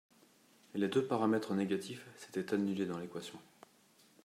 Les 0.73 0.87
deux 0.87 1.05
paramètres 1.05 1.53
négatifs 1.53 2.07
s’étaient 2.17 2.55
annulés 2.55 2.87
dans 2.87 2.97
l’équation. 2.97 3.37